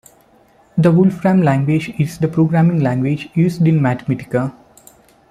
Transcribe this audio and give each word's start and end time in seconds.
The 0.79 0.91
Wolfram 0.91 1.43
Language 1.43 1.93
is 1.99 2.17
the 2.17 2.27
programming 2.27 2.79
language 2.79 3.29
used 3.35 3.61
in 3.67 3.81
Mathematica. 3.81 4.51